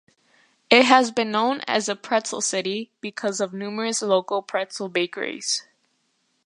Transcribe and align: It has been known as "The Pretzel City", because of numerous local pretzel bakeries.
It 0.71 0.85
has 0.85 1.11
been 1.11 1.29
known 1.29 1.61
as 1.67 1.85
"The 1.85 1.95
Pretzel 1.95 2.41
City", 2.41 2.89
because 3.01 3.39
of 3.39 3.53
numerous 3.53 4.01
local 4.01 4.41
pretzel 4.41 4.89
bakeries. 4.89 5.67